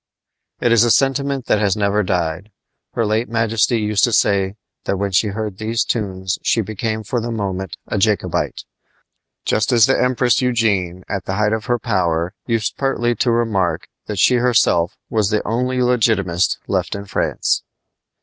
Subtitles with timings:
[0.61, 2.49] It is a sentiment that has never died.
[2.93, 7.21] Her late majesty used to say that when she heard these tunes she became for
[7.21, 8.63] the moment a Jacobite;
[9.45, 13.89] just as the Empress Eugenie at the height of her power used pertly to remark
[14.07, 17.61] that she herself was the only Legitimist left in France.